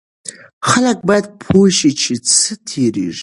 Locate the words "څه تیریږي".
2.29-3.19